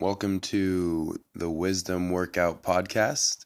Welcome 0.00 0.40
to 0.40 1.20
the 1.34 1.50
Wisdom 1.50 2.08
Workout 2.08 2.62
Podcast. 2.62 3.44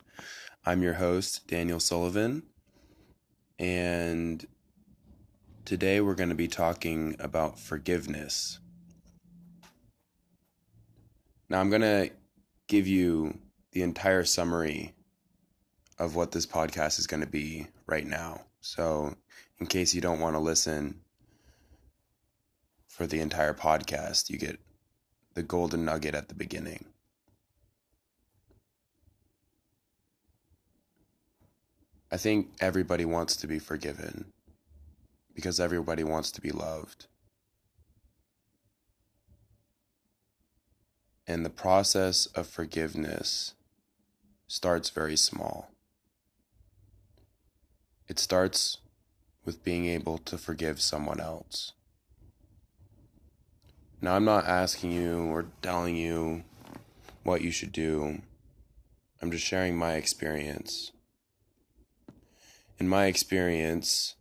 I'm 0.64 0.84
your 0.84 0.92
host, 0.92 1.48
Daniel 1.48 1.80
Sullivan, 1.80 2.44
and 3.58 4.46
today 5.64 6.00
we're 6.00 6.14
going 6.14 6.28
to 6.28 6.36
be 6.36 6.46
talking 6.46 7.16
about 7.18 7.58
forgiveness. 7.58 8.60
Now, 11.48 11.58
I'm 11.58 11.70
going 11.70 11.82
to 11.82 12.10
give 12.68 12.86
you 12.86 13.36
the 13.72 13.82
entire 13.82 14.22
summary 14.22 14.94
of 15.98 16.14
what 16.14 16.30
this 16.30 16.46
podcast 16.46 17.00
is 17.00 17.08
going 17.08 17.24
to 17.24 17.28
be 17.28 17.66
right 17.88 18.06
now. 18.06 18.42
So, 18.60 19.12
in 19.58 19.66
case 19.66 19.92
you 19.92 20.00
don't 20.00 20.20
want 20.20 20.36
to 20.36 20.40
listen 20.40 21.00
for 22.86 23.08
the 23.08 23.18
entire 23.18 23.54
podcast, 23.54 24.30
you 24.30 24.38
get 24.38 24.60
the 25.34 25.42
golden 25.42 25.84
nugget 25.84 26.14
at 26.14 26.28
the 26.28 26.34
beginning. 26.34 26.86
I 32.10 32.16
think 32.16 32.50
everybody 32.60 33.04
wants 33.04 33.34
to 33.36 33.48
be 33.48 33.58
forgiven 33.58 34.26
because 35.34 35.58
everybody 35.58 36.04
wants 36.04 36.30
to 36.32 36.40
be 36.40 36.52
loved. 36.52 37.06
And 41.26 41.44
the 41.44 41.50
process 41.50 42.26
of 42.26 42.46
forgiveness 42.46 43.54
starts 44.46 44.90
very 44.90 45.16
small. 45.16 45.70
It 48.06 48.20
starts 48.20 48.78
with 49.44 49.64
being 49.64 49.86
able 49.86 50.18
to 50.18 50.38
forgive 50.38 50.80
someone 50.80 51.18
else. 51.18 51.72
Now, 54.04 54.16
I'm 54.16 54.26
not 54.26 54.44
asking 54.44 54.92
you 54.92 55.20
or 55.30 55.46
telling 55.62 55.96
you 55.96 56.44
what 57.22 57.40
you 57.40 57.50
should 57.50 57.72
do. 57.72 58.20
I'm 59.22 59.30
just 59.30 59.46
sharing 59.46 59.78
my 59.78 59.94
experience. 59.94 60.92
In 62.78 62.86
my 62.86 63.06
experience, 63.06 64.16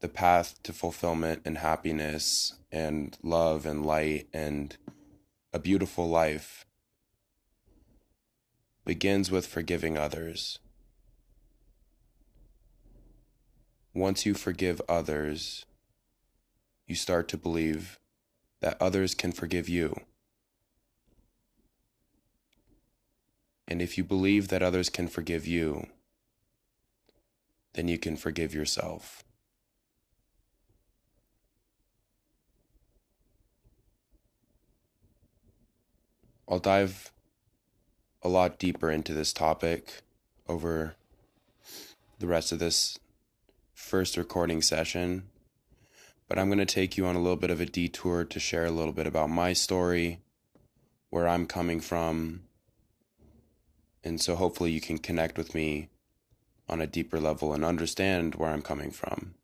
the 0.00 0.10
path 0.10 0.62
to 0.64 0.74
fulfillment 0.74 1.40
and 1.46 1.56
happiness 1.56 2.58
and 2.70 3.16
love 3.22 3.64
and 3.64 3.86
light 3.86 4.28
and 4.34 4.76
a 5.54 5.58
beautiful 5.58 6.06
life 6.06 6.66
begins 8.84 9.30
with 9.30 9.46
forgiving 9.46 9.96
others. 9.96 10.58
Once 13.94 14.26
you 14.26 14.34
forgive 14.34 14.82
others, 14.86 15.64
you 16.86 16.94
start 16.94 17.26
to 17.28 17.38
believe 17.38 17.98
that 18.60 18.76
others 18.80 19.14
can 19.14 19.32
forgive 19.32 19.68
you. 19.68 20.00
And 23.68 23.82
if 23.82 23.98
you 23.98 24.04
believe 24.04 24.48
that 24.48 24.62
others 24.62 24.88
can 24.88 25.08
forgive 25.08 25.46
you, 25.46 25.86
then 27.74 27.88
you 27.88 27.98
can 27.98 28.16
forgive 28.16 28.54
yourself. 28.54 29.22
I'll 36.48 36.60
dive 36.60 37.12
a 38.22 38.28
lot 38.28 38.58
deeper 38.58 38.90
into 38.90 39.12
this 39.12 39.32
topic 39.32 40.02
over 40.48 40.94
the 42.18 42.26
rest 42.26 42.52
of 42.52 42.60
this 42.60 42.98
first 43.74 44.16
recording 44.16 44.62
session 44.62 45.24
but 46.28 46.38
I'm 46.38 46.48
going 46.48 46.58
to 46.58 46.66
take 46.66 46.96
you 46.96 47.06
on 47.06 47.16
a 47.16 47.20
little 47.20 47.36
bit 47.36 47.50
of 47.50 47.60
a 47.60 47.66
detour 47.66 48.24
to 48.24 48.40
share 48.40 48.66
a 48.66 48.70
little 48.70 48.92
bit 48.92 49.06
about 49.06 49.30
my 49.30 49.52
story, 49.52 50.20
where 51.10 51.28
I'm 51.28 51.46
coming 51.46 51.80
from. 51.80 52.42
And 54.02 54.20
so 54.20 54.36
hopefully 54.36 54.72
you 54.72 54.80
can 54.80 54.98
connect 54.98 55.38
with 55.38 55.54
me 55.54 55.88
on 56.68 56.80
a 56.80 56.86
deeper 56.86 57.20
level 57.20 57.52
and 57.52 57.64
understand 57.64 58.34
where 58.34 58.50
I'm 58.50 58.62
coming 58.62 58.90
from. 58.90 59.34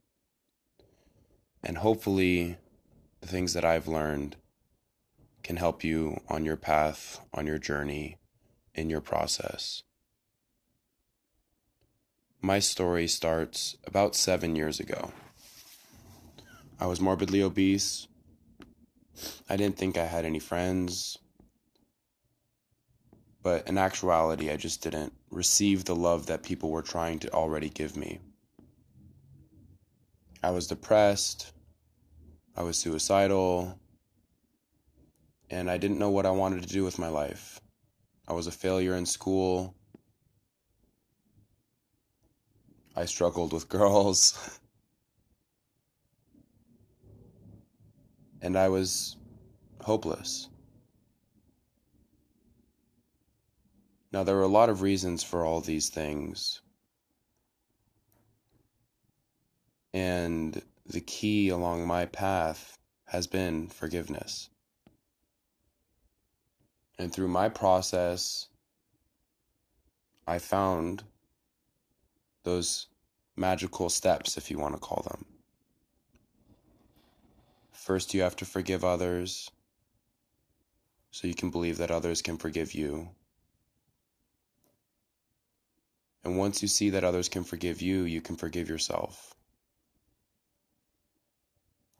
And 1.63 1.79
hopefully 1.79 2.57
the 3.21 3.29
things 3.29 3.55
that 3.55 3.65
I've 3.65 3.87
learned 3.87 4.37
can 5.43 5.57
help 5.57 5.85
you 5.85 6.21
on 6.29 6.45
your 6.45 6.57
path, 6.57 7.21
on 7.33 7.47
your 7.47 7.59
journey, 7.59 8.19
in 8.75 8.91
your 8.91 9.01
process. 9.01 9.83
My 12.41 12.59
story 12.59 13.07
starts 13.07 13.77
about 13.87 14.17
seven 14.17 14.57
years 14.57 14.81
ago. 14.81 15.13
I 16.83 16.87
was 16.87 17.01
morbidly 17.01 17.43
obese. 17.43 18.09
I 19.49 19.57
didn't 19.57 19.79
think 19.79 19.97
I 19.97 20.05
had 20.05 20.25
any 20.25 20.41
friends. 20.41 21.17
But 23.41 23.69
in 23.69 23.79
actuality, 23.79 24.51
I 24.51 24.57
just 24.57 24.83
didn't 24.83 25.13
receive 25.31 25.85
the 25.85 25.95
love 25.95 26.27
that 26.27 26.43
people 26.43 26.73
were 26.73 26.83
trying 26.83 27.21
to 27.21 27.33
already 27.33 27.69
give 27.69 27.97
me. 27.97 28.19
I 30.43 30.51
was 30.51 30.67
depressed. 30.67 31.53
I 32.57 32.65
was 32.65 32.81
suicidal. 32.81 33.79
And 35.51 35.71
I 35.71 35.79
didn't 35.79 36.01
know 36.01 36.11
what 36.11 36.27
I 36.27 36.33
wanted 36.33 36.63
to 36.63 36.69
do 36.69 36.83
with 36.83 36.99
my 36.99 37.09
life. 37.09 37.61
I 38.27 38.33
was 38.33 38.49
a 38.49 38.59
failure 38.65 38.97
in 38.97 39.07
school. 39.07 39.77
I 42.97 43.05
struggled 43.05 43.53
with 43.53 43.69
girls. 43.79 44.59
And 48.43 48.57
I 48.59 48.69
was 48.69 49.17
hopeless. 49.81 50.49
Now, 54.13 54.25
there 54.25 54.35
were 54.35 54.43
a 54.43 54.49
lot 54.49 54.69
of 54.69 54.83
reasons 54.83 55.23
for 55.23 55.47
all 55.47 55.61
these 55.61 55.89
things. 55.89 56.61
And 59.95 60.61
the 60.85 61.01
key 61.01 61.49
along 61.49 61.87
my 61.87 62.07
path 62.07 62.77
has 63.07 63.27
been 63.27 63.69
forgiveness. 63.69 64.51
And 66.99 67.13
through 67.13 67.29
my 67.29 67.49
process, 67.49 68.49
I 70.27 70.39
found 70.39 71.05
those 72.43 72.89
magical 73.37 73.89
steps, 73.89 74.37
if 74.37 74.51
you 74.51 74.59
want 74.59 74.75
to 74.75 74.81
call 74.81 75.03
them. 75.09 75.32
First, 77.83 78.15
you 78.15 78.23
have 78.23 78.37
to 78.37 78.45
forgive 78.45 78.85
others 78.85 79.51
so 81.11 81.27
you 81.27 81.35
can 81.35 81.51
believe 81.51 81.79
that 81.79 81.91
others 81.91 82.23
can 82.23 82.37
forgive 82.37 82.75
you. 82.75 83.09
And 86.23 86.39
once 86.39 86.63
you 86.63 86.69
see 86.69 86.91
that 86.91 87.03
others 87.03 87.29
can 87.29 87.43
forgive 87.43 87.83
you, 87.83 88.03
you 88.05 88.21
can 88.21 88.37
forgive 88.37 88.69
yourself. 88.69 89.35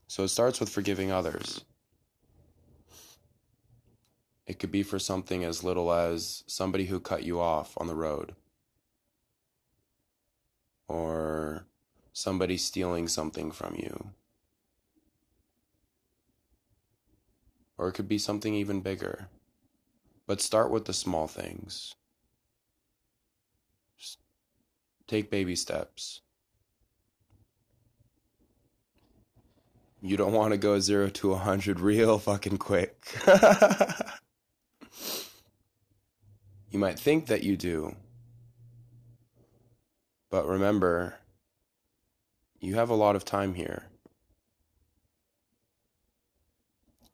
So 0.07 0.23
it 0.23 0.29
starts 0.29 0.61
with 0.61 0.69
forgiving 0.69 1.11
others. 1.11 1.65
It 4.47 4.61
could 4.61 4.71
be 4.71 4.85
for 4.85 5.01
something 5.01 5.43
as 5.43 5.65
little 5.65 5.93
as 5.93 6.45
somebody 6.47 6.87
who 6.87 7.01
cut 7.01 7.25
you 7.25 7.41
off 7.41 7.75
on 7.77 7.89
the 7.89 7.97
road, 7.97 8.37
or 10.87 11.67
somebody 12.13 12.57
stealing 12.57 13.09
something 13.09 13.51
from 13.51 13.75
you 13.75 14.13
or 17.83 17.89
it 17.89 17.95
could 17.95 18.07
be 18.07 18.17
something 18.19 18.55
even 18.55 18.81
bigger. 18.81 19.27
But 20.29 20.41
start 20.41 20.71
with 20.71 20.85
the 20.85 20.93
small 20.93 21.27
things. 21.27 21.97
Just 23.99 24.19
take 25.09 25.33
baby 25.33 25.57
steps. 25.57 26.21
You 30.01 30.17
don't 30.17 30.33
want 30.33 30.53
to 30.53 30.59
go 30.59 30.79
zero 30.79 31.09
to 31.09 31.33
a 31.33 31.39
hundred 31.39 31.81
real 31.81 32.21
fucking 32.21 32.59
quick. 32.59 33.05
you 36.71 36.79
might 36.79 37.01
think 37.01 37.27
that 37.27 37.43
you 37.43 37.57
do. 37.57 37.97
But 40.31 40.47
remember, 40.47 41.17
you 42.61 42.77
have 42.77 42.91
a 42.91 42.95
lot 42.95 43.17
of 43.17 43.25
time 43.25 43.55
here. 43.55 43.89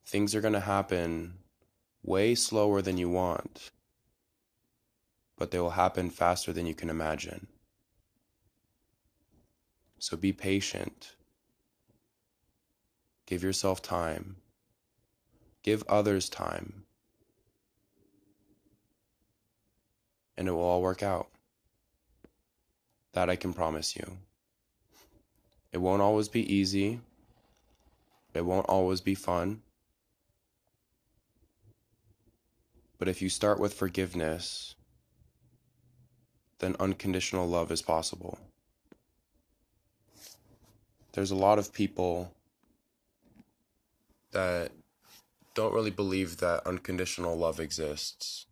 Things 0.09 0.35
are 0.35 0.41
going 0.41 0.55
to 0.55 0.61
happen 0.61 1.35
way 2.03 2.35
slower 2.35 2.81
than 2.81 2.97
you 2.97 3.11
want, 3.11 3.71
but 5.37 5.51
they 5.51 5.59
will 5.59 5.71
happen 5.71 6.09
faster 6.09 6.51
than 6.51 6.65
you 6.65 6.75
can 6.75 6.89
imagine. 6.89 7.47
So 9.99 10.17
be 10.17 10.33
patient. 10.33 11.15
Give 13.27 13.43
yourself 13.43 13.83
time. 13.83 14.37
Give 15.63 15.85
others 15.87 16.31
time. 16.31 16.85
And 20.39 20.49
it 20.49 20.53
will 20.53 20.63
all 20.63 20.81
work 20.81 21.03
out. 21.03 21.29
That 23.13 23.29
I 23.29 23.37
can 23.37 23.53
promise 23.53 23.95
you. 23.95 24.17
It 25.71 25.79
won't 25.79 26.01
always 26.01 26.29
be 26.29 26.51
easy. 26.55 27.01
It 28.33 28.47
won't 28.47 28.67
always 28.67 29.03
be 29.03 29.15
fun. 29.15 29.61
But 32.99 33.09
if 33.09 33.23
you 33.23 33.29
start 33.29 33.61
with 33.61 33.75
forgiveness, 33.75 34.75
then 36.59 36.75
unconditional 36.81 37.49
love 37.49 37.71
is 37.71 37.83
possible. 37.83 38.39
There's 41.13 41.31
a 41.31 41.37
lot 41.37 41.59
of 41.59 41.73
people 41.73 42.33
that 44.33 44.73
don't 45.55 45.73
really 45.73 45.91
believe 45.91 46.39
that 46.39 46.67
unconditional 46.67 47.37
love 47.37 47.61
exists. 47.61 48.47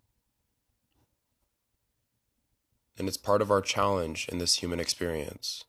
And 2.99 3.09
it's 3.09 3.17
part 3.19 3.43
of 3.43 3.51
our 3.51 3.61
challenge 3.61 4.29
in 4.29 4.39
this 4.39 4.57
human 4.57 4.81
experience. 4.81 5.65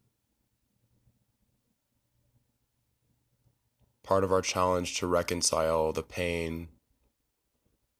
Part 4.03 4.23
of 4.23 4.31
our 4.31 4.41
challenge 4.41 4.97
to 4.99 5.07
reconcile 5.07 5.91
the 5.91 6.03
pain, 6.03 6.69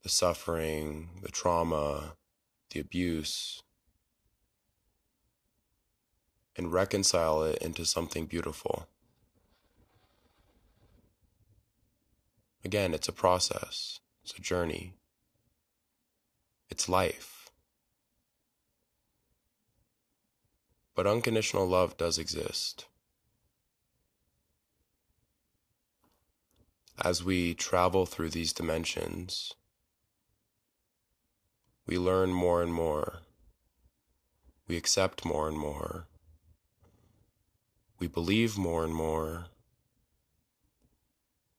the 0.03 0.09
suffering, 0.09 1.09
the 1.21 1.29
trauma, 1.29 2.15
the 2.71 2.79
abuse, 2.79 3.61
and 6.55 6.73
reconcile 6.73 7.43
it 7.43 7.61
into 7.61 7.85
something 7.85 8.25
beautiful. 8.25 8.87
Again, 12.65 12.93
it's 12.93 13.07
a 13.07 13.13
process, 13.13 13.99
it's 14.23 14.33
a 14.37 14.41
journey, 14.41 14.93
it's 16.69 16.89
life. 16.89 17.51
But 20.95 21.05
unconditional 21.05 21.67
love 21.67 21.95
does 21.95 22.17
exist. 22.17 22.87
As 26.99 27.23
we 27.23 27.53
travel 27.53 28.07
through 28.07 28.31
these 28.31 28.51
dimensions, 28.51 29.53
we 31.87 31.97
learn 31.97 32.31
more 32.31 32.61
and 32.61 32.73
more. 32.73 33.21
We 34.67 34.77
accept 34.77 35.25
more 35.25 35.47
and 35.47 35.57
more 35.57 36.07
we 37.99 38.07
believe 38.07 38.57
more 38.57 38.83
and 38.83 38.93
more, 38.93 39.45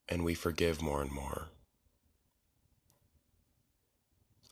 and 0.07 0.23
we 0.23 0.33
forgive 0.33 0.81
more 0.81 1.01
and 1.01 1.11
more. 1.11 1.47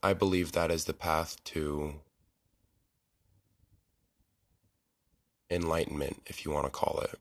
I 0.03 0.13
believe 0.13 0.51
that 0.51 0.69
is 0.69 0.85
the 0.85 0.93
path 0.93 1.41
to 1.45 1.95
enlightenment, 5.49 6.21
if 6.25 6.45
you 6.45 6.51
want 6.51 6.65
to 6.65 6.71
call 6.71 6.99
it. 6.99 7.17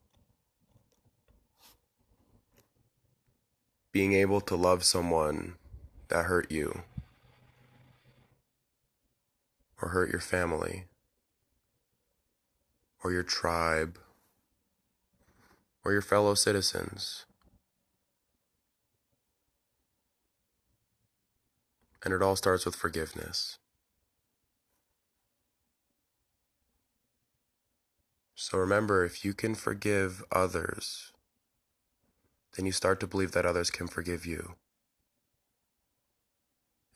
Being 3.93 4.15
able 4.15 4.41
to 4.43 4.57
love 4.57 4.85
someone 4.85 5.55
that 6.09 6.25
hurt 6.25 6.51
you 6.51 6.83
or 9.81 9.91
hurt 9.91 10.11
your 10.11 10.21
family 10.21 10.87
or 13.03 13.13
your 13.13 13.23
tribe 13.23 13.99
or 15.85 15.93
your 15.93 16.03
fellow 16.03 16.35
citizens. 16.35 17.27
And 22.05 22.15
it 22.15 22.23
all 22.23 22.37
starts 22.37 22.65
with 22.65 22.77
forgiveness. 22.77 23.59
So 28.35 28.59
remember, 28.59 29.05
if 29.05 29.25
you 29.25 29.35
can 29.35 29.55
forgive 29.55 30.23
others, 30.31 31.13
then 32.57 32.67
you 32.67 32.73
start 32.73 33.01
to 33.01 33.07
believe 33.07 33.33
that 33.33 33.47
others 33.47 33.71
can 33.71 33.89
forgive 33.89 34.27
you. 34.27 34.55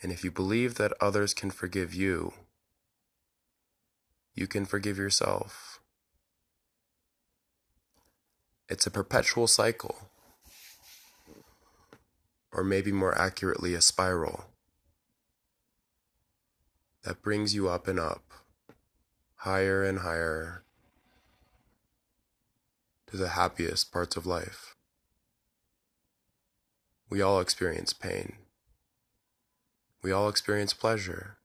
And 0.02 0.12
if 0.12 0.22
you 0.24 0.30
believe 0.30 0.76
that 0.76 0.92
others 1.00 1.34
can 1.34 1.50
forgive 1.50 1.94
you, 1.94 2.32
you 4.34 4.46
can 4.46 4.64
forgive 4.64 4.98
yourself. 4.98 5.80
It's 8.68 8.86
a 8.86 8.90
perpetual 8.90 9.46
cycle. 9.46 10.10
Or 12.52 12.64
maybe 12.64 12.92
more 12.92 13.16
accurately, 13.16 13.74
a 13.74 13.80
spiral 13.80 14.46
that 17.02 17.22
brings 17.22 17.54
you 17.54 17.68
up 17.68 17.88
and 17.88 17.98
up, 17.98 18.22
higher 19.36 19.82
and 19.84 20.00
higher 20.00 20.64
to 23.06 23.16
the 23.16 23.30
happiest 23.30 23.92
parts 23.92 24.16
of 24.16 24.26
life. 24.26 24.76
We 27.08 27.20
all 27.20 27.40
experience 27.40 27.92
pain. 27.92 28.34
We 30.02 30.12
all 30.12 30.28
experience 30.28 30.72
pleasure. 30.72 31.38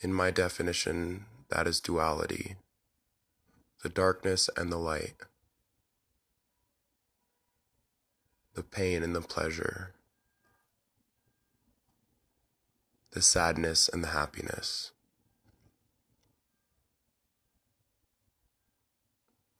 In 0.00 0.12
my 0.12 0.30
definition, 0.30 1.24
that 1.48 1.66
is 1.66 1.80
duality 1.80 2.56
the 3.82 3.88
darkness 3.88 4.50
and 4.56 4.72
the 4.72 4.76
light, 4.76 5.14
the 8.54 8.62
pain 8.62 9.04
and 9.04 9.14
the 9.14 9.20
pleasure, 9.20 9.94
the 13.12 13.22
sadness 13.22 13.88
and 13.88 14.02
the 14.02 14.08
happiness. 14.08 14.90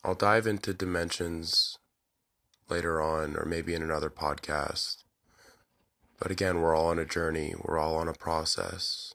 I'll 0.05 0.15
dive 0.15 0.47
into 0.47 0.75
dimensions 0.75 1.79
later 2.69 3.01
on, 3.01 3.37
or 3.37 3.45
maybe 3.45 3.75
in 3.75 3.83
another 3.83 4.11
podcast. 4.11 5.05
But 6.19 6.31
again, 6.31 6.61
we're 6.61 6.75
all 6.75 6.89
on 6.89 6.99
a 6.99 7.05
journey, 7.05 7.55
we're 7.57 7.79
all 7.79 7.97
on 7.97 8.09
a 8.09 8.13
process, 8.13 9.15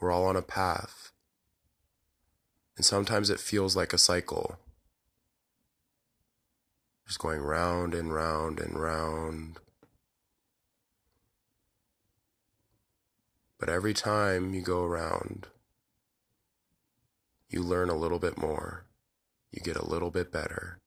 we're 0.00 0.12
all 0.12 0.26
on 0.26 0.36
a 0.36 0.42
path. 0.42 1.12
And 2.76 2.84
sometimes 2.84 3.30
it 3.30 3.40
feels 3.40 3.74
like 3.74 3.92
a 3.92 3.98
cycle. 3.98 4.58
Just 7.06 7.18
going 7.18 7.40
round 7.40 7.94
and 7.94 8.12
round 8.12 8.60
and 8.60 8.78
round. 8.78 9.58
But 13.58 13.68
every 13.68 13.94
time 13.94 14.54
you 14.54 14.62
go 14.62 14.84
around, 14.84 15.48
you 17.48 17.62
learn 17.62 17.88
a 17.88 17.96
little 17.96 18.20
bit 18.20 18.38
more. 18.38 18.84
You 19.50 19.60
get 19.60 19.76
a 19.76 19.84
little 19.84 20.10
bit 20.10 20.30
better. 20.30 20.78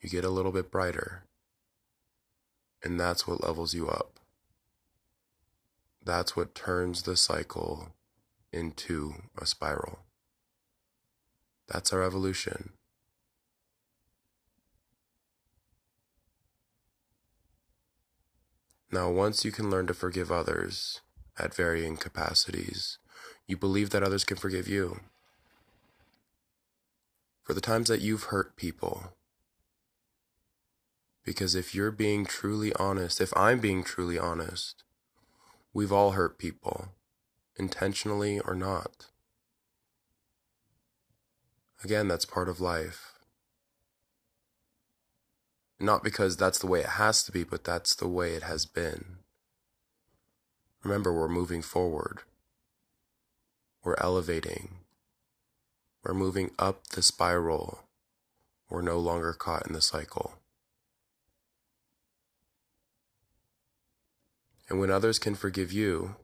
You 0.00 0.08
get 0.08 0.24
a 0.24 0.30
little 0.30 0.52
bit 0.52 0.70
brighter. 0.70 1.24
And 2.82 2.98
that's 2.98 3.26
what 3.26 3.44
levels 3.44 3.72
you 3.72 3.88
up. 3.88 4.18
That's 6.04 6.36
what 6.36 6.54
turns 6.54 7.02
the 7.02 7.16
cycle 7.16 7.88
into 8.52 9.14
a 9.38 9.46
spiral. 9.46 10.00
That's 11.66 11.92
our 11.94 12.02
evolution. 12.02 12.74
Now, 18.92 19.10
once 19.10 19.44
you 19.44 19.50
can 19.50 19.70
learn 19.70 19.86
to 19.86 19.94
forgive 19.94 20.30
others 20.30 21.00
at 21.38 21.54
varying 21.54 21.96
capacities, 21.96 22.98
you 23.46 23.56
believe 23.56 23.90
that 23.90 24.02
others 24.04 24.24
can 24.24 24.36
forgive 24.36 24.68
you. 24.68 25.00
For 27.42 27.54
the 27.54 27.60
times 27.60 27.88
that 27.88 28.02
you've 28.02 28.24
hurt 28.24 28.56
people, 28.56 29.14
because 31.24 31.54
if 31.54 31.74
you're 31.74 31.90
being 31.90 32.24
truly 32.26 32.72
honest, 32.74 33.20
if 33.20 33.36
I'm 33.36 33.58
being 33.58 33.82
truly 33.82 34.18
honest, 34.18 34.83
we've 35.74 35.92
all 35.92 36.12
hurt 36.12 36.38
people, 36.38 36.88
intentionally 37.56 38.40
or 38.40 38.54
not. 38.54 39.06
Again, 41.82 42.08
that's 42.08 42.24
part 42.24 42.48
of 42.48 42.60
life. 42.60 43.12
Not 45.78 46.04
because 46.04 46.36
that's 46.36 46.60
the 46.60 46.68
way 46.68 46.80
it 46.80 46.90
has 46.90 47.24
to 47.24 47.32
be, 47.32 47.44
but 47.44 47.64
that's 47.64 47.94
the 47.94 48.08
way 48.08 48.32
it 48.34 48.44
has 48.44 48.64
been. 48.64 49.18
Remember, 50.82 51.12
we're 51.12 51.28
moving 51.28 51.60
forward. 51.60 52.20
We're 53.82 53.96
elevating. 53.98 54.76
We're 56.04 56.14
moving 56.14 56.52
up 56.58 56.86
the 56.88 57.02
spiral. 57.02 57.80
We're 58.70 58.82
no 58.82 58.98
longer 58.98 59.32
caught 59.32 59.66
in 59.66 59.72
the 59.72 59.82
cycle. 59.82 60.34
And 64.68 64.80
when 64.80 64.90
others 64.90 65.18
can 65.18 65.34
forgive 65.34 65.72
you 65.72 66.16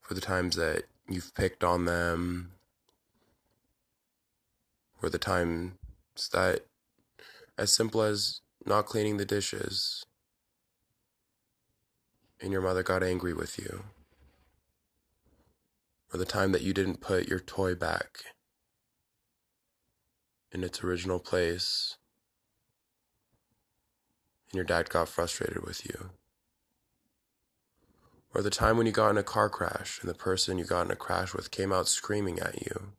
for 0.00 0.14
the 0.14 0.20
times 0.20 0.56
that 0.56 0.84
you've 1.08 1.34
picked 1.34 1.62
on 1.62 1.84
them, 1.84 2.52
or 5.02 5.08
the 5.08 5.18
times 5.18 5.72
that 6.32 6.66
as 7.56 7.72
simple 7.72 8.02
as 8.02 8.40
not 8.66 8.86
cleaning 8.86 9.16
the 9.16 9.24
dishes 9.24 10.04
and 12.40 12.52
your 12.52 12.60
mother 12.60 12.82
got 12.82 13.02
angry 13.02 13.32
with 13.32 13.58
you 13.58 13.84
or 16.12 16.18
the 16.18 16.24
time 16.24 16.52
that 16.52 16.62
you 16.62 16.72
didn't 16.72 17.00
put 17.00 17.28
your 17.28 17.38
toy 17.38 17.74
back 17.74 18.18
in 20.52 20.64
its 20.64 20.82
original 20.82 21.18
place 21.18 21.96
and 24.50 24.56
your 24.56 24.64
dad 24.64 24.88
got 24.88 25.08
frustrated 25.08 25.64
with 25.64 25.84
you 25.84 26.10
Or 28.34 28.42
the 28.42 28.50
time 28.50 28.76
when 28.76 28.86
you 28.86 28.92
got 28.92 29.10
in 29.10 29.18
a 29.18 29.22
car 29.22 29.48
crash 29.48 30.00
and 30.00 30.08
the 30.08 30.14
person 30.14 30.58
you 30.58 30.64
got 30.64 30.84
in 30.84 30.90
a 30.92 30.96
crash 30.96 31.34
with 31.34 31.50
came 31.50 31.72
out 31.72 31.88
screaming 31.88 32.38
at 32.38 32.62
you. 32.62 32.92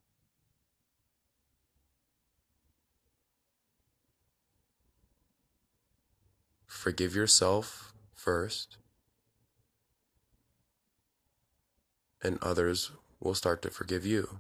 Forgive 6.66 7.16
yourself 7.16 7.94
first, 8.14 8.78
and 12.22 12.40
others 12.42 12.92
will 13.20 13.36
start 13.36 13.62
to 13.62 13.70
forgive 13.70 14.06
you. 14.06 14.40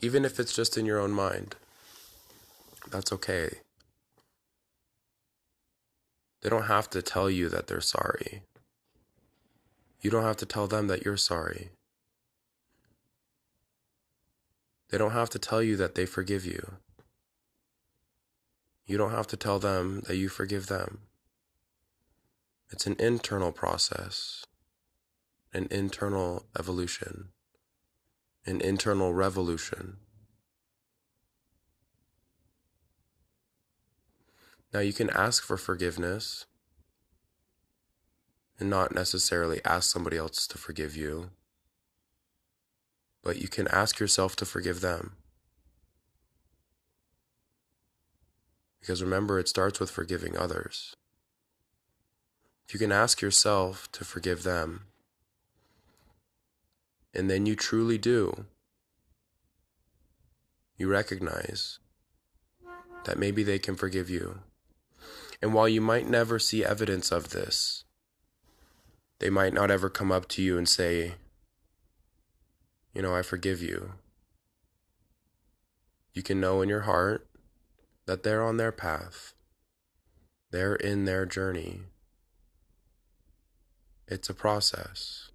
Even 0.00 0.24
if 0.24 0.38
it's 0.38 0.54
just 0.54 0.78
in 0.78 0.86
your 0.86 0.98
own 0.98 1.10
mind, 1.12 1.56
that's 2.90 3.12
okay. 3.12 3.58
They 6.42 6.48
don't 6.48 6.66
have 6.66 6.88
to 6.90 7.02
tell 7.02 7.30
you 7.30 7.48
that 7.48 7.66
they're 7.66 7.80
sorry. 7.80 8.42
You 10.00 10.10
don't 10.10 10.24
have 10.24 10.38
to 10.38 10.46
tell 10.46 10.66
them 10.66 10.86
that 10.86 11.04
you're 11.04 11.16
sorry. 11.16 11.70
They 14.90 14.98
don't 14.98 15.12
have 15.12 15.30
to 15.30 15.38
tell 15.38 15.62
you 15.62 15.76
that 15.76 15.94
they 15.94 16.06
forgive 16.06 16.44
you. 16.44 16.76
You 18.86 18.98
don't 18.98 19.12
have 19.12 19.28
to 19.28 19.36
tell 19.36 19.58
them 19.58 20.02
that 20.06 20.16
you 20.16 20.28
forgive 20.28 20.66
them. 20.66 21.02
It's 22.70 22.86
an 22.86 22.96
internal 22.98 23.52
process, 23.52 24.44
an 25.52 25.68
internal 25.70 26.46
evolution, 26.58 27.28
an 28.46 28.60
internal 28.60 29.12
revolution. 29.12 29.98
Now, 34.72 34.80
you 34.80 34.92
can 34.92 35.10
ask 35.10 35.42
for 35.42 35.56
forgiveness 35.56 36.46
and 38.60 38.68
not 38.68 38.94
necessarily 38.94 39.60
ask 39.64 39.90
somebody 39.90 40.18
else 40.18 40.46
to 40.46 40.58
forgive 40.58 40.94
you, 40.94 41.30
but 43.22 43.40
you 43.40 43.48
can 43.48 43.66
ask 43.68 43.98
yourself 43.98 44.36
to 44.36 44.44
forgive 44.44 44.82
them. 44.82 45.16
Because 48.80 49.02
remember, 49.02 49.38
it 49.38 49.48
starts 49.48 49.80
with 49.80 49.90
forgiving 49.90 50.36
others. 50.36 50.94
If 52.66 52.74
you 52.74 52.78
can 52.78 52.92
ask 52.92 53.20
yourself 53.20 53.90
to 53.92 54.04
forgive 54.04 54.42
them, 54.42 54.86
and 57.12 57.28
then 57.28 57.46
you 57.46 57.56
truly 57.56 57.98
do, 57.98 58.44
you 60.76 60.88
recognize 60.88 61.78
that 63.04 63.18
maybe 63.18 63.42
they 63.42 63.58
can 63.58 63.74
forgive 63.74 64.08
you. 64.08 64.40
And 65.42 65.52
while 65.52 65.68
you 65.68 65.80
might 65.80 66.08
never 66.08 66.38
see 66.38 66.64
evidence 66.64 67.10
of 67.10 67.30
this, 67.30 67.84
they 69.20 69.30
might 69.30 69.52
not 69.52 69.70
ever 69.70 69.88
come 69.88 70.10
up 70.10 70.26
to 70.28 70.42
you 70.42 70.58
and 70.58 70.68
say, 70.68 71.14
You 72.92 73.02
know, 73.02 73.14
I 73.14 73.22
forgive 73.22 73.62
you. 73.62 73.92
You 76.12 76.22
can 76.22 76.40
know 76.40 76.60
in 76.62 76.68
your 76.68 76.80
heart 76.80 77.28
that 78.06 78.22
they're 78.22 78.42
on 78.42 78.56
their 78.56 78.72
path, 78.72 79.34
they're 80.50 80.74
in 80.74 81.04
their 81.04 81.26
journey. 81.26 81.82
It's 84.08 84.28
a 84.28 84.34
process. 84.34 85.30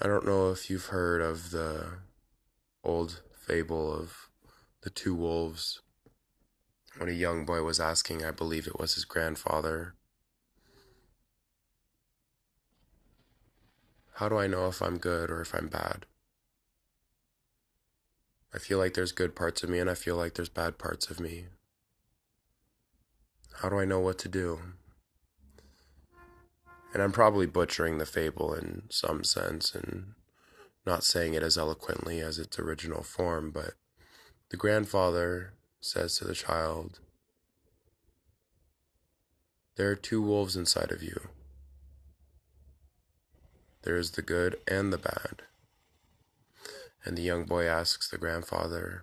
I 0.00 0.06
don't 0.06 0.26
know 0.26 0.50
if 0.50 0.68
you've 0.68 0.86
heard 0.86 1.22
of 1.22 1.52
the 1.52 1.86
old 2.84 3.22
fable 3.32 3.92
of 3.92 4.28
the 4.82 4.90
two 4.90 5.14
wolves. 5.14 5.80
When 6.98 7.08
a 7.08 7.12
young 7.12 7.44
boy 7.44 7.62
was 7.62 7.80
asking, 7.80 8.24
I 8.24 8.30
believe 8.30 8.66
it 8.66 8.78
was 8.78 8.94
his 8.94 9.04
grandfather, 9.04 9.94
How 14.22 14.28
do 14.28 14.38
I 14.38 14.46
know 14.46 14.68
if 14.68 14.80
I'm 14.80 14.98
good 14.98 15.30
or 15.30 15.40
if 15.40 15.52
I'm 15.52 15.66
bad? 15.66 16.06
I 18.54 18.58
feel 18.58 18.78
like 18.78 18.94
there's 18.94 19.10
good 19.10 19.34
parts 19.34 19.62
of 19.62 19.68
me 19.70 19.78
and 19.78 19.88
I 19.88 19.94
feel 19.94 20.16
like 20.16 20.34
there's 20.34 20.48
bad 20.48 20.78
parts 20.78 21.10
of 21.10 21.18
me. 21.18 21.46
How 23.54 23.68
do 23.68 23.80
I 23.80 23.84
know 23.84 24.00
what 24.00 24.18
to 24.20 24.28
do? 24.28 24.60
And 26.92 27.02
I'm 27.02 27.10
probably 27.12 27.46
butchering 27.46 27.98
the 27.98 28.06
fable 28.06 28.54
in 28.54 28.82
some 28.90 29.24
sense 29.24 29.74
and 29.74 30.12
not 30.86 31.02
saying 31.02 31.34
it 31.34 31.42
as 31.42 31.56
eloquently 31.56 32.20
as 32.20 32.38
its 32.38 32.58
original 32.58 33.02
form, 33.02 33.50
but 33.50 33.74
the 34.50 34.56
grandfather 34.56 35.54
says 35.82 36.16
to 36.16 36.24
the 36.24 36.34
child, 36.34 37.00
There 39.74 39.90
are 39.90 39.96
two 39.96 40.22
wolves 40.22 40.56
inside 40.56 40.92
of 40.92 41.02
you. 41.02 41.28
There 43.82 43.96
is 43.96 44.12
the 44.12 44.22
good 44.22 44.60
and 44.68 44.92
the 44.92 44.98
bad. 44.98 45.42
And 47.04 47.18
the 47.18 47.22
young 47.22 47.44
boy 47.44 47.64
asks 47.64 48.08
the 48.08 48.16
grandfather, 48.16 49.02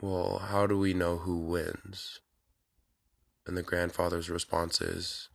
Well, 0.00 0.38
how 0.38 0.68
do 0.68 0.78
we 0.78 0.94
know 0.94 1.16
who 1.18 1.38
wins? 1.38 2.20
And 3.46 3.56
the 3.56 3.64
grandfather's 3.64 4.30
response 4.30 4.80
is, 4.80 5.28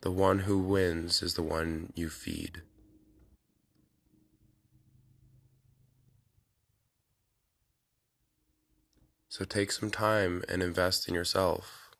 The 0.00 0.10
one 0.10 0.40
who 0.40 0.58
wins 0.58 1.22
is 1.22 1.34
the 1.34 1.42
one 1.42 1.92
you 1.94 2.08
feed. 2.08 2.62
So 9.32 9.46
take 9.46 9.72
some 9.72 9.90
time 9.90 10.44
and 10.46 10.62
invest 10.62 11.08
in 11.08 11.14
yourself 11.14 11.90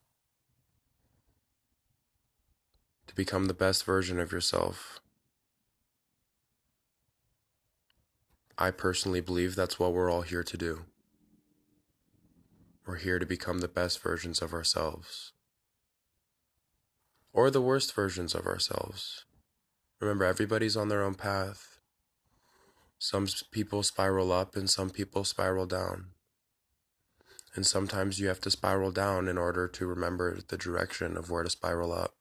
to 3.06 3.14
become 3.14 3.46
the 3.46 3.54
best 3.54 3.86
version 3.86 4.20
of 4.20 4.32
yourself. 4.32 5.00
I 8.58 8.70
personally 8.70 9.22
believe 9.22 9.54
that's 9.54 9.78
what 9.78 9.94
we're 9.94 10.12
all 10.12 10.20
here 10.20 10.42
to 10.42 10.56
do. 10.58 10.80
We're 12.86 12.96
here 12.96 13.18
to 13.18 13.24
become 13.24 13.60
the 13.60 13.66
best 13.66 14.02
versions 14.02 14.42
of 14.42 14.52
ourselves. 14.52 15.32
Or 17.32 17.50
the 17.50 17.62
worst 17.62 17.94
versions 17.94 18.34
of 18.34 18.44
ourselves. 18.44 19.24
Remember, 20.00 20.26
everybody's 20.26 20.76
on 20.76 20.90
their 20.90 21.02
own 21.02 21.14
path. 21.14 21.78
Some 22.98 23.26
people 23.50 23.82
spiral 23.82 24.32
up 24.32 24.54
and 24.54 24.68
some 24.68 24.90
people 24.90 25.24
spiral 25.24 25.64
down. 25.64 26.08
And 27.54 27.66
sometimes 27.66 28.18
you 28.18 28.28
have 28.28 28.40
to 28.42 28.50
spiral 28.50 28.90
down 28.90 29.28
in 29.28 29.36
order 29.36 29.68
to 29.68 29.86
remember 29.86 30.38
the 30.46 30.56
direction 30.56 31.16
of 31.16 31.30
where 31.30 31.42
to 31.42 31.50
spiral 31.50 31.92
up. 31.92 32.14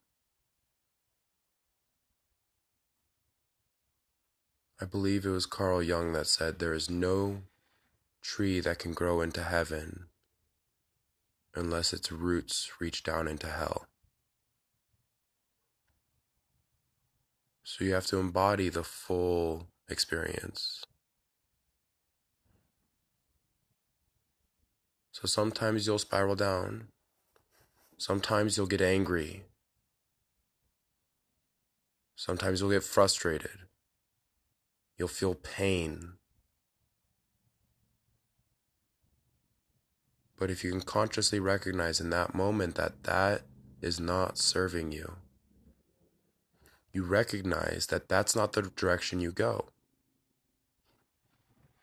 I 4.82 4.86
believe 4.86 5.26
it 5.26 5.30
was 5.30 5.46
Carl 5.46 5.84
Jung 5.84 6.14
that 6.14 6.28
said 6.28 6.58
there 6.58 6.74
is 6.74 6.90
no 6.90 7.44
tree 8.22 8.60
that 8.60 8.80
can 8.80 8.94
grow 8.94 9.22
into 9.22 9.44
heaven 9.44 10.08
unless 11.54 11.94
its 11.94 12.12
roots 12.12 12.72
reach 12.80 13.04
down 13.04 13.28
into 13.28 13.48
hell. 13.48 13.88
So 17.64 17.86
you 17.86 17.94
have 17.94 18.08
to 18.08 18.18
embody 18.18 18.70
the 18.70 18.84
full 18.84 19.68
experience. 19.88 20.84
So 25.12 25.28
sometimes 25.28 25.86
you'll 25.86 26.00
spiral 26.00 26.36
down. 26.36 26.88
Sometimes 27.98 28.58
you'll 28.58 28.68
get 28.68 28.82
angry. 28.82 29.44
Sometimes 32.16 32.62
you'll 32.62 32.72
get 32.72 32.84
frustrated. 32.84 33.68
You'll 34.98 35.08
feel 35.08 35.36
pain. 35.36 36.14
But 40.38 40.50
if 40.50 40.64
you 40.64 40.72
can 40.72 40.82
consciously 40.82 41.40
recognize 41.40 42.00
in 42.00 42.10
that 42.12 42.34
moment 42.34 42.76
that 42.76 43.04
that 43.04 43.42
is 43.82 44.00
not 44.00 44.38
serving 44.38 44.92
you, 44.92 45.18
you 46.94 47.04
recognize 47.04 47.88
that 47.88 48.10
that's 48.10 48.36
not 48.36 48.54
the 48.54 48.64
direction 48.64 49.20
you 49.20 49.32
go. 49.32 49.70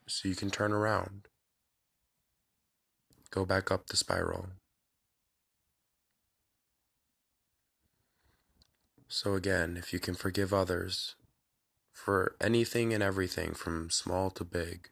So 0.07 0.29
you 0.29 0.35
can 0.35 0.51
turn 0.51 0.73
around 0.73 1.29
go 3.31 3.45
back 3.45 3.71
up 3.71 3.87
the 3.87 3.97
spiral. 3.97 4.49
So, 9.09 9.35
again, 9.35 9.77
if 9.79 9.93
you 9.93 9.99
can 9.99 10.15
forgive 10.15 10.53
others 10.53 11.15
for 11.93 12.37
anything 12.41 12.93
and 12.93 13.03
everything 13.03 13.55
from 13.55 13.91
small 13.91 14.31
to 14.31 14.45
big, 14.45 14.91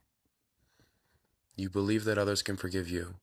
you 1.55 1.69
believe 1.69 2.05
that 2.05 2.19
others 2.19 2.43
can 2.43 2.57
forgive 2.57 2.89
you. 2.89 3.17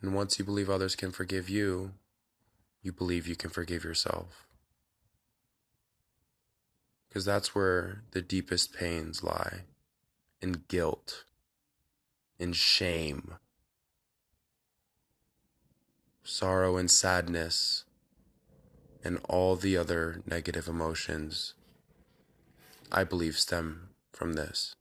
And 0.00 0.14
once 0.14 0.38
you 0.38 0.44
believe 0.44 0.70
others 0.70 0.94
can 0.94 1.10
forgive 1.10 1.48
you, 1.48 1.92
you 2.82 2.92
believe 2.92 3.26
you 3.26 3.36
can 3.36 3.50
forgive 3.50 3.82
yourself. 3.82 4.46
Because 7.08 7.24
that's 7.24 7.54
where 7.54 8.02
the 8.10 8.20
deepest 8.20 8.74
pains 8.74 9.24
lie 9.24 9.62
in 10.42 10.64
guilt 10.68 11.24
in 12.38 12.52
shame 12.52 13.36
sorrow 16.24 16.78
and 16.78 16.90
sadness, 16.90 17.84
and 19.04 19.20
all 19.28 19.54
the 19.54 19.76
other 19.76 20.22
negative 20.26 20.66
emotions, 20.66 21.52
I 22.90 23.04
believe, 23.04 23.38
stem 23.38 23.90
from 24.12 24.32
this. 24.32 24.74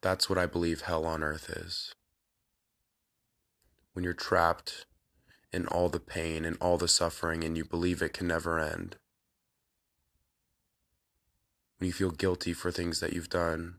That's 0.00 0.30
what 0.30 0.38
I 0.38 0.46
believe 0.46 0.82
hell 0.82 1.04
on 1.04 1.22
earth 1.22 1.50
is. 1.50 1.92
When 3.92 4.04
you're 4.04 4.14
trapped 4.14 4.86
in 5.52 5.66
all 5.66 5.88
the 5.88 6.00
pain 6.00 6.44
and 6.44 6.56
all 6.60 6.78
the 6.78 6.88
suffering 6.88 7.44
and 7.44 7.56
you 7.56 7.64
believe 7.64 8.00
it 8.00 8.12
can 8.12 8.28
never 8.28 8.58
end. 8.58 8.96
When 11.78 11.86
you 11.86 11.92
feel 11.92 12.10
guilty 12.10 12.52
for 12.52 12.70
things 12.70 13.00
that 13.00 13.12
you've 13.12 13.30
done. 13.30 13.76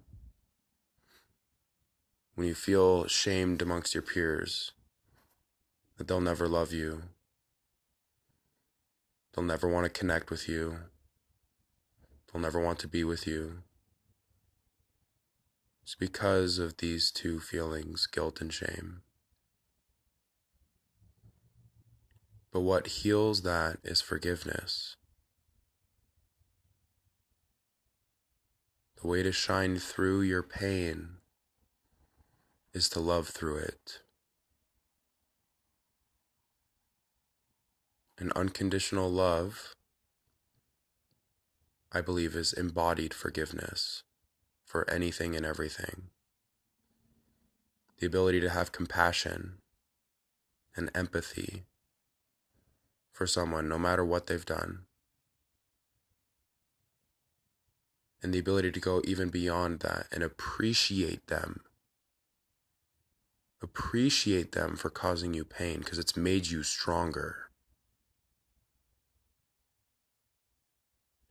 When 2.35 2.47
you 2.47 2.55
feel 2.55 3.07
shamed 3.07 3.61
amongst 3.61 3.93
your 3.93 4.03
peers 4.03 4.71
that 5.97 6.07
they'll 6.07 6.21
never 6.21 6.47
love 6.47 6.71
you. 6.71 7.03
They'll 9.33 9.43
never 9.43 9.67
want 9.67 9.83
to 9.83 9.89
connect 9.89 10.31
with 10.31 10.47
you. 10.47 10.77
They'll 12.31 12.41
never 12.41 12.59
want 12.59 12.79
to 12.79 12.87
be 12.87 13.03
with 13.03 13.27
you. 13.27 13.63
It's 15.83 15.95
because 15.95 16.57
of 16.57 16.77
these 16.77 17.11
two 17.11 17.41
feelings, 17.41 18.07
guilt 18.07 18.39
and 18.39 18.53
shame. 18.53 19.01
But 22.51 22.61
what 22.61 22.87
heals 22.87 23.41
that 23.41 23.79
is 23.83 23.99
forgiveness. 23.99 24.95
The 29.01 29.07
way 29.07 29.23
to 29.23 29.31
shine 29.31 29.79
through 29.79 30.21
your 30.21 30.43
pain 30.43 31.17
is 32.73 32.89
to 32.89 32.99
love 32.99 33.29
through 33.29 33.57
it. 33.57 34.01
An 38.17 38.33
unconditional 38.35 39.09
love, 39.09 39.73
I 41.93 42.01
believe, 42.01 42.35
is 42.35 42.51
embodied 42.51 43.13
forgiveness 43.13 44.03
for 44.65 44.89
anything 44.89 45.33
and 45.33 45.45
everything. 45.45 46.09
The 47.99 48.07
ability 48.07 48.41
to 48.41 48.49
have 48.49 48.73
compassion 48.73 49.59
and 50.75 50.91
empathy 50.93 51.63
for 53.13 53.25
someone, 53.25 53.69
no 53.69 53.79
matter 53.79 54.03
what 54.03 54.27
they've 54.27 54.45
done. 54.45 54.85
And 58.21 58.33
the 58.33 58.39
ability 58.39 58.71
to 58.71 58.79
go 58.79 59.01
even 59.05 59.29
beyond 59.29 59.79
that 59.79 60.07
and 60.11 60.23
appreciate 60.23 61.27
them. 61.27 61.61
Appreciate 63.61 64.53
them 64.53 64.75
for 64.75 64.89
causing 64.89 65.33
you 65.33 65.45
pain 65.45 65.79
because 65.79 65.99
it's 65.99 66.17
made 66.17 66.47
you 66.47 66.63
stronger. 66.63 67.49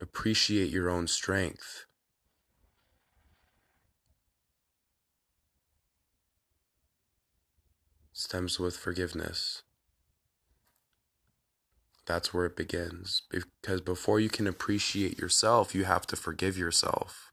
Appreciate 0.01 0.69
your 0.69 0.89
own 0.89 1.07
strength. 1.07 1.85
Stems 8.13 8.59
with 8.59 8.75
forgiveness. 8.75 9.63
That's 12.09 12.33
where 12.33 12.47
it 12.47 12.55
begins. 12.55 13.21
Because 13.29 13.81
before 13.81 14.19
you 14.19 14.29
can 14.29 14.47
appreciate 14.47 15.19
yourself, 15.19 15.75
you 15.75 15.83
have 15.83 16.07
to 16.07 16.15
forgive 16.15 16.57
yourself. 16.57 17.31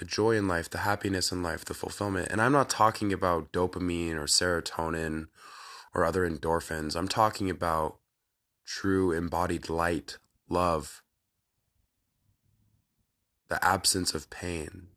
The 0.00 0.04
joy 0.04 0.32
in 0.32 0.48
life, 0.48 0.68
the 0.68 0.78
happiness 0.78 1.30
in 1.30 1.40
life, 1.40 1.64
the 1.64 1.72
fulfillment. 1.72 2.32
And 2.32 2.42
I'm 2.42 2.50
not 2.50 2.68
talking 2.68 3.12
about 3.12 3.52
dopamine 3.52 4.16
or 4.16 4.24
serotonin 4.24 5.28
or 5.94 6.04
other 6.04 6.28
endorphins. 6.28 6.96
I'm 6.96 7.06
talking 7.06 7.48
about 7.48 7.98
true 8.66 9.12
embodied 9.12 9.68
light, 9.70 10.18
love, 10.48 11.00
the 13.46 13.64
absence 13.64 14.14
of 14.14 14.30
pain. 14.30 14.88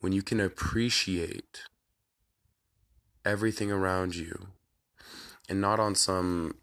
When 0.00 0.14
you 0.14 0.22
can 0.22 0.40
appreciate 0.40 1.64
everything 3.24 3.70
around 3.70 4.14
you 4.14 4.48
and 5.48 5.60
not 5.60 5.80
on 5.80 5.94
some 5.94 6.56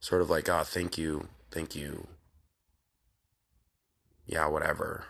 sort 0.00 0.22
of 0.22 0.30
like, 0.30 0.48
ah, 0.48 0.60
oh, 0.60 0.64
thank 0.64 0.96
you, 0.96 1.28
thank 1.50 1.74
you, 1.74 2.06
yeah, 4.26 4.46
whatever 4.46 5.04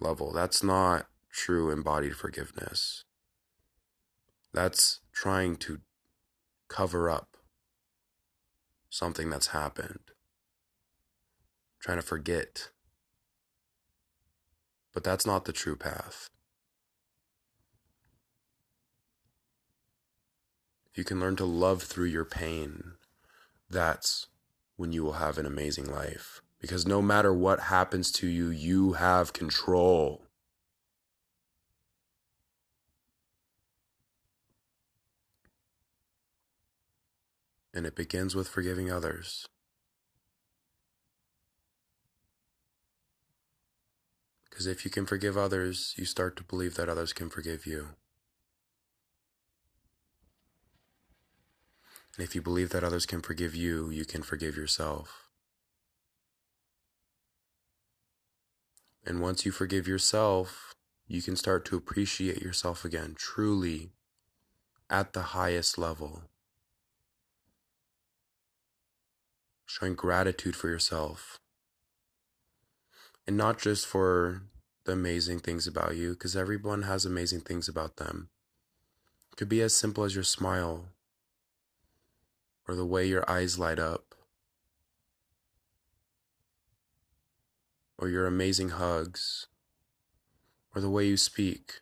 level. 0.00 0.32
That's 0.32 0.62
not 0.62 1.06
true 1.32 1.70
embodied 1.70 2.16
forgiveness. 2.16 3.04
That's 4.52 5.00
trying 5.12 5.56
to 5.56 5.80
cover 6.68 7.10
up 7.10 7.36
something 8.90 9.28
that's 9.30 9.48
happened, 9.48 10.00
trying 11.80 11.98
to 11.98 12.02
forget. 12.02 12.70
But 14.94 15.04
that's 15.04 15.26
not 15.26 15.44
the 15.44 15.52
true 15.52 15.76
path. 15.76 16.28
You 20.94 21.04
can 21.04 21.20
learn 21.20 21.36
to 21.36 21.44
love 21.44 21.82
through 21.82 22.06
your 22.06 22.24
pain, 22.24 22.92
that's 23.70 24.26
when 24.76 24.92
you 24.92 25.02
will 25.04 25.14
have 25.14 25.38
an 25.38 25.46
amazing 25.46 25.86
life. 25.86 26.40
Because 26.60 26.86
no 26.86 27.00
matter 27.00 27.32
what 27.32 27.60
happens 27.60 28.10
to 28.12 28.26
you, 28.26 28.48
you 28.48 28.94
have 28.94 29.32
control. 29.32 30.22
And 37.72 37.86
it 37.86 37.94
begins 37.94 38.34
with 38.34 38.48
forgiving 38.48 38.90
others. 38.90 39.46
Because 44.50 44.66
if 44.66 44.84
you 44.84 44.90
can 44.90 45.06
forgive 45.06 45.36
others, 45.36 45.94
you 45.96 46.04
start 46.04 46.36
to 46.36 46.42
believe 46.42 46.74
that 46.74 46.88
others 46.88 47.12
can 47.12 47.30
forgive 47.30 47.66
you. 47.66 47.90
And 52.18 52.26
if 52.26 52.34
you 52.34 52.42
believe 52.42 52.70
that 52.70 52.82
others 52.82 53.06
can 53.06 53.22
forgive 53.22 53.54
you, 53.54 53.90
you 53.90 54.04
can 54.04 54.24
forgive 54.24 54.56
yourself. 54.56 55.28
And 59.06 59.20
once 59.20 59.46
you 59.46 59.52
forgive 59.52 59.86
yourself, 59.86 60.74
you 61.06 61.22
can 61.22 61.36
start 61.36 61.64
to 61.66 61.76
appreciate 61.76 62.42
yourself 62.42 62.84
again, 62.84 63.14
truly 63.16 63.92
at 64.90 65.12
the 65.12 65.22
highest 65.22 65.78
level. 65.78 66.24
Showing 69.64 69.94
gratitude 69.94 70.56
for 70.56 70.68
yourself. 70.68 71.38
And 73.28 73.36
not 73.36 73.60
just 73.60 73.86
for 73.86 74.42
the 74.86 74.92
amazing 74.92 75.38
things 75.38 75.68
about 75.68 75.94
you, 75.94 76.14
because 76.14 76.34
everyone 76.34 76.82
has 76.82 77.04
amazing 77.04 77.42
things 77.42 77.68
about 77.68 77.96
them. 77.96 78.30
It 79.30 79.36
could 79.36 79.48
be 79.48 79.62
as 79.62 79.76
simple 79.76 80.02
as 80.02 80.16
your 80.16 80.24
smile 80.24 80.86
or 82.68 82.74
the 82.74 82.84
way 82.84 83.06
your 83.06 83.28
eyes 83.28 83.58
light 83.58 83.78
up, 83.78 84.14
or 87.96 88.08
your 88.08 88.26
amazing 88.26 88.68
hugs, 88.68 89.46
or 90.74 90.82
the 90.82 90.90
way 90.90 91.06
you 91.06 91.16
speak. 91.16 91.80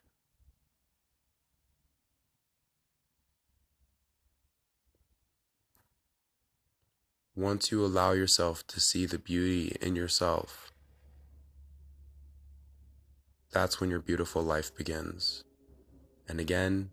Once 7.35 7.71
you 7.71 7.85
allow 7.85 8.13
yourself 8.13 8.67
to 8.67 8.81
see 8.81 9.05
the 9.05 9.19
beauty 9.19 9.77
in 9.83 9.95
yourself, 9.95 10.73
that's 13.51 13.79
when 13.81 13.91
your 13.91 14.01
beautiful 14.01 14.43
life 14.43 14.75
begins. 14.75 15.45
And 16.29 16.41
again, 16.41 16.91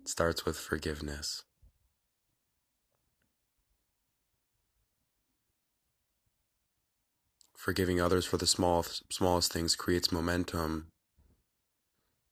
it 0.00 0.08
starts 0.08 0.46
with 0.46 0.56
forgiveness. 0.56 1.44
Forgiving 7.60 8.00
others 8.00 8.24
for 8.24 8.38
the 8.38 8.46
small, 8.46 8.82
smallest 8.82 9.52
things 9.52 9.76
creates 9.76 10.10
momentum 10.10 10.92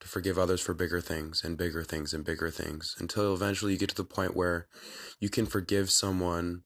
to 0.00 0.08
forgive 0.08 0.38
others 0.38 0.62
for 0.62 0.72
bigger 0.72 1.02
things 1.02 1.44
and 1.44 1.58
bigger 1.58 1.84
things 1.84 2.14
and 2.14 2.24
bigger 2.24 2.50
things 2.50 2.96
until 2.98 3.34
eventually 3.34 3.72
you 3.72 3.78
get 3.78 3.90
to 3.90 3.94
the 3.94 4.04
point 4.04 4.34
where 4.34 4.68
you 5.20 5.28
can 5.28 5.44
forgive 5.44 5.90
someone 5.90 6.62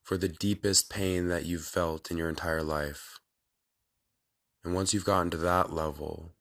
for 0.00 0.16
the 0.16 0.28
deepest 0.28 0.88
pain 0.88 1.26
that 1.26 1.44
you've 1.44 1.64
felt 1.64 2.08
in 2.08 2.16
your 2.16 2.28
entire 2.28 2.62
life. 2.62 3.18
And 4.62 4.76
once 4.76 4.94
you've 4.94 5.04
gotten 5.04 5.32
to 5.32 5.36
that 5.38 5.72
level, 5.72 6.36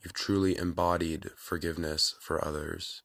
you've 0.00 0.14
truly 0.14 0.56
embodied 0.56 1.30
forgiveness 1.36 2.14
for 2.20 2.44
others. 2.46 3.02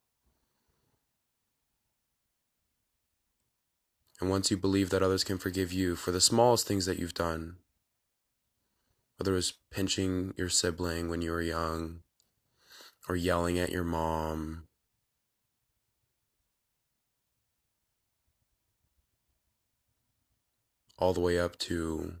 And 4.20 4.30
once 4.30 4.50
you 4.50 4.56
believe 4.56 4.90
that 4.90 5.02
others 5.02 5.24
can 5.24 5.38
forgive 5.38 5.72
you 5.72 5.96
for 5.96 6.12
the 6.12 6.20
smallest 6.20 6.66
things 6.66 6.86
that 6.86 6.98
you've 6.98 7.14
done, 7.14 7.56
whether 9.16 9.32
it 9.32 9.36
was 9.36 9.54
pinching 9.70 10.34
your 10.36 10.48
sibling 10.48 11.08
when 11.08 11.20
you 11.20 11.32
were 11.32 11.42
young 11.42 12.00
or 13.08 13.16
yelling 13.16 13.58
at 13.58 13.70
your 13.70 13.84
mom. 13.84 14.64
All 20.96 21.12
the 21.12 21.20
way 21.20 21.38
up 21.38 21.58
to 21.58 22.14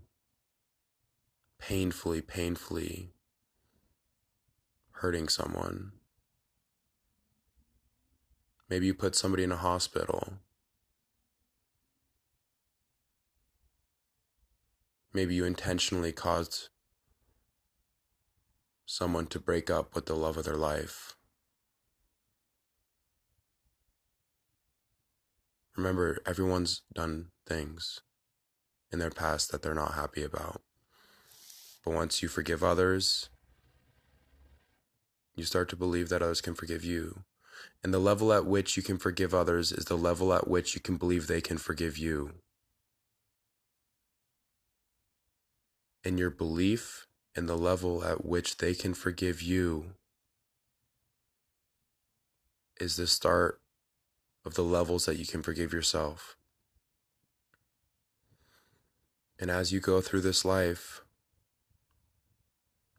painfully, 1.58 2.20
painfully 2.20 3.12
hurting 4.92 5.28
someone. 5.28 5.92
Maybe 8.68 8.86
you 8.86 8.94
put 8.94 9.14
somebody 9.14 9.44
in 9.44 9.52
a 9.52 9.56
hospital. 9.56 10.34
Maybe 15.14 15.36
you 15.36 15.44
intentionally 15.44 16.10
caused 16.10 16.70
someone 18.84 19.26
to 19.28 19.38
break 19.38 19.70
up 19.70 19.94
with 19.94 20.06
the 20.06 20.16
love 20.16 20.36
of 20.36 20.44
their 20.44 20.56
life. 20.56 21.14
Remember, 25.76 26.18
everyone's 26.26 26.82
done 26.92 27.28
things 27.46 28.00
in 28.92 28.98
their 28.98 29.10
past 29.10 29.52
that 29.52 29.62
they're 29.62 29.74
not 29.74 29.94
happy 29.94 30.24
about. 30.24 30.62
But 31.84 31.94
once 31.94 32.20
you 32.20 32.28
forgive 32.28 32.64
others, 32.64 33.28
you 35.36 35.44
start 35.44 35.68
to 35.70 35.76
believe 35.76 36.08
that 36.08 36.22
others 36.22 36.40
can 36.40 36.54
forgive 36.54 36.84
you. 36.84 37.22
And 37.84 37.94
the 37.94 37.98
level 38.00 38.32
at 38.32 38.46
which 38.46 38.76
you 38.76 38.82
can 38.82 38.98
forgive 38.98 39.32
others 39.32 39.70
is 39.70 39.84
the 39.84 39.98
level 39.98 40.32
at 40.32 40.48
which 40.48 40.74
you 40.74 40.80
can 40.80 40.96
believe 40.96 41.26
they 41.26 41.40
can 41.40 41.58
forgive 41.58 41.96
you. 41.98 42.32
And 46.04 46.18
your 46.18 46.30
belief 46.30 47.06
in 47.34 47.46
the 47.46 47.56
level 47.56 48.04
at 48.04 48.24
which 48.24 48.58
they 48.58 48.74
can 48.74 48.92
forgive 48.92 49.40
you 49.40 49.94
is 52.78 52.96
the 52.96 53.06
start 53.06 53.60
of 54.44 54.54
the 54.54 54.62
levels 54.62 55.06
that 55.06 55.16
you 55.16 55.24
can 55.24 55.42
forgive 55.42 55.72
yourself. 55.72 56.36
And 59.38 59.50
as 59.50 59.72
you 59.72 59.80
go 59.80 60.00
through 60.00 60.20
this 60.20 60.44
life, 60.44 61.00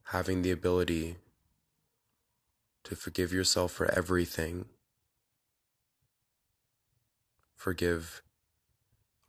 having 0.06 0.42
the 0.42 0.52
ability 0.52 1.18
to 2.84 2.96
forgive 2.96 3.32
yourself 3.32 3.72
for 3.72 3.90
everything, 3.92 4.66
forgive 7.56 8.22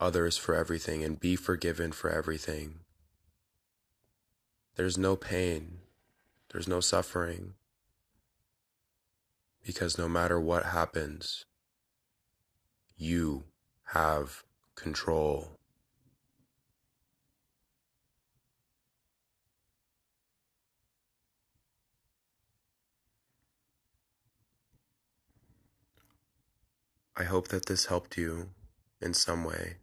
others 0.01 0.37
for 0.37 0.55
everything, 0.55 1.05
and 1.05 1.21
be 1.21 1.37
forgiven 1.37 1.93
for 1.93 2.11
everything. 2.11 2.81
There's 4.77 4.99
no 4.99 5.17
pain, 5.17 5.79
there's 6.53 6.69
no 6.69 6.81
suffering, 6.81 7.55
because 9.65 9.97
no 9.97 10.07
matter 10.07 10.39
what 10.39 10.67
happens, 10.67 11.47
you 12.95 13.45
have 13.95 14.45
control. 14.75 15.59
I 27.17 27.25
hope 27.25 27.49
that 27.49 27.65
this 27.65 27.87
helped 27.87 28.19
you 28.19 28.51
in 29.01 29.15
some 29.15 29.43
way. 29.43 29.79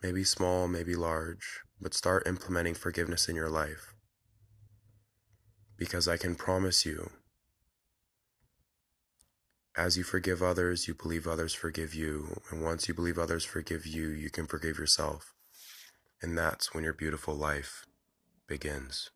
Maybe 0.00 0.22
small, 0.22 0.68
maybe 0.68 0.94
large, 0.94 1.62
but 1.80 1.94
start 1.94 2.26
implementing 2.26 2.74
forgiveness 2.74 3.28
in 3.28 3.36
your 3.36 3.48
life. 3.48 3.94
Because 5.76 6.08
I 6.08 6.16
can 6.16 6.34
promise 6.34 6.84
you, 6.84 7.10
as 9.76 9.96
you 9.96 10.02
forgive 10.02 10.42
others, 10.42 10.88
you 10.88 10.94
believe 10.94 11.28
others 11.28 11.54
forgive 11.54 11.94
you. 11.94 12.40
And 12.50 12.64
once 12.64 12.88
you 12.88 12.94
believe 12.94 13.16
others 13.16 13.44
forgive 13.44 13.86
you, 13.86 14.08
you 14.08 14.28
can 14.28 14.46
forgive 14.46 14.76
yourself. 14.76 15.34
And 16.20 16.36
that's 16.36 16.74
when 16.74 16.82
your 16.82 16.92
beautiful 16.92 17.34
life 17.34 17.86
begins. 18.48 19.10